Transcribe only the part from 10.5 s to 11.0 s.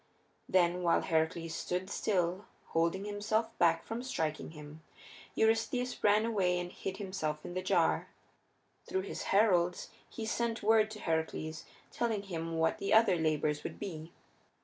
word to